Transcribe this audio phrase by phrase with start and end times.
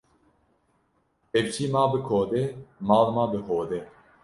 [1.31, 2.43] Kevçî ma bi kodê,
[2.87, 3.79] mal ma bi hodê